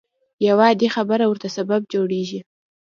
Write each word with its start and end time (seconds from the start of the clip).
يوه 0.47 0.63
عادي 0.67 0.87
خبره 0.95 1.25
ورته 1.27 1.47
سبب 1.57 1.81
جوړېږي. 1.93 2.39